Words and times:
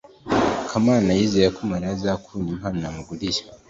kamana 0.69 1.09
yizeye 1.17 1.47
ko 1.55 1.61
mariya 1.71 1.91
azakunda 1.97 2.49
impano 2.55 2.77
yamuguriye 2.85 3.41